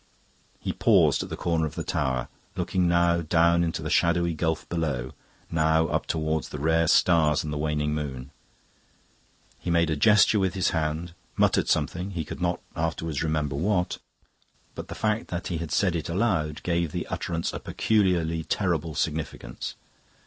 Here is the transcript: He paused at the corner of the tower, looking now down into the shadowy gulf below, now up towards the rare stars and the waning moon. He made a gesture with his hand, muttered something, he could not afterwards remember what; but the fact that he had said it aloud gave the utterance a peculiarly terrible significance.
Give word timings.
He 0.59 0.73
paused 0.73 1.21
at 1.21 1.29
the 1.29 1.37
corner 1.37 1.67
of 1.67 1.75
the 1.75 1.83
tower, 1.83 2.27
looking 2.55 2.87
now 2.87 3.21
down 3.21 3.63
into 3.63 3.83
the 3.83 3.89
shadowy 3.91 4.33
gulf 4.33 4.67
below, 4.67 5.11
now 5.51 5.89
up 5.89 6.07
towards 6.07 6.49
the 6.49 6.57
rare 6.57 6.87
stars 6.87 7.43
and 7.43 7.53
the 7.53 7.57
waning 7.59 7.93
moon. 7.93 8.31
He 9.59 9.69
made 9.69 9.91
a 9.91 9.95
gesture 9.95 10.39
with 10.39 10.55
his 10.55 10.71
hand, 10.71 11.13
muttered 11.37 11.69
something, 11.69 12.09
he 12.09 12.25
could 12.25 12.41
not 12.41 12.61
afterwards 12.75 13.21
remember 13.21 13.53
what; 13.55 13.99
but 14.73 14.87
the 14.87 14.95
fact 14.95 15.27
that 15.27 15.49
he 15.49 15.59
had 15.59 15.69
said 15.71 15.95
it 15.95 16.09
aloud 16.09 16.63
gave 16.63 16.91
the 16.91 17.05
utterance 17.05 17.53
a 17.53 17.59
peculiarly 17.59 18.43
terrible 18.43 18.95
significance. 18.95 19.75